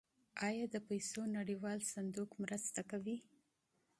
[0.47, 3.17] آیا د پیسو نړیوال صندوق مرسته کوي؟